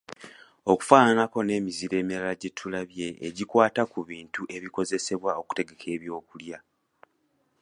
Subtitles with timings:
[0.71, 6.57] Okufananako n’emizizo emirala gye tulabye egikwata ku bintu ebikozesebwa okutegeka ebyokulya.